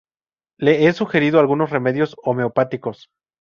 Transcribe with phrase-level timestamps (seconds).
[0.57, 3.11] Le he sugerido algunos remedios homeopáticos.